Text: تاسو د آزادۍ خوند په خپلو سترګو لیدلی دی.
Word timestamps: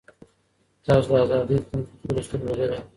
تاسو 0.85 1.07
د 1.11 1.21
آزادۍ 1.23 1.57
خوند 1.65 1.85
په 1.89 1.95
خپلو 2.01 2.21
سترګو 2.25 2.45
لیدلی 2.49 2.65
دی. 2.71 2.79